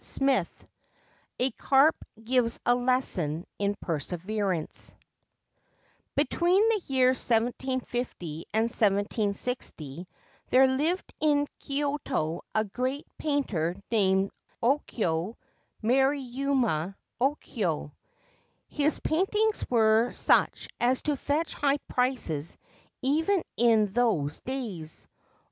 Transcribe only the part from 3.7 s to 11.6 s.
PERSEVERANCE l BETWEEN the years 1750 and 1760 there lived in